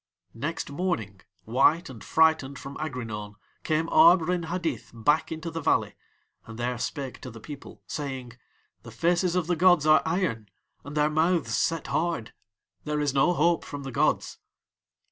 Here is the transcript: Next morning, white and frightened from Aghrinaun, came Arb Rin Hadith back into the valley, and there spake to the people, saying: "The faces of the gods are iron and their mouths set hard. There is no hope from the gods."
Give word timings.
Next 0.33 0.71
morning, 0.71 1.21
white 1.43 1.87
and 1.87 2.03
frightened 2.03 2.57
from 2.57 2.75
Aghrinaun, 2.77 3.35
came 3.61 3.85
Arb 3.89 4.27
Rin 4.27 4.45
Hadith 4.49 4.89
back 4.95 5.31
into 5.31 5.51
the 5.51 5.61
valley, 5.61 5.93
and 6.47 6.57
there 6.57 6.79
spake 6.79 7.21
to 7.21 7.29
the 7.29 7.39
people, 7.39 7.83
saying: 7.85 8.31
"The 8.81 8.89
faces 8.89 9.35
of 9.35 9.45
the 9.45 9.55
gods 9.55 9.85
are 9.85 10.01
iron 10.03 10.49
and 10.83 10.97
their 10.97 11.11
mouths 11.11 11.55
set 11.55 11.85
hard. 11.85 12.33
There 12.83 12.99
is 12.99 13.13
no 13.13 13.33
hope 13.35 13.63
from 13.63 13.83
the 13.83 13.91
gods." 13.91 14.39